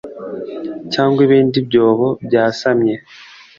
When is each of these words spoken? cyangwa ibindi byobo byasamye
cyangwa 0.93 1.19
ibindi 1.27 1.57
byobo 1.67 2.07
byasamye 2.25 2.95